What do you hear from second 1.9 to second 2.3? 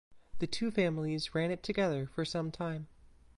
for